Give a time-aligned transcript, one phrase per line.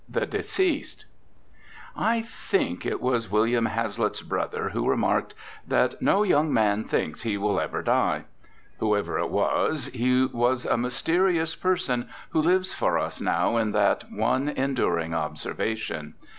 [0.09, 1.05] XX THE DECEASED
[1.95, 5.35] I think it was William Hazlitt's brother who remarked
[5.67, 8.25] that "no young man thinks he will ever die."
[8.79, 14.09] Whoever it was he was a mysterious person who lives for us now in that
[14.11, 16.15] one enduring observation.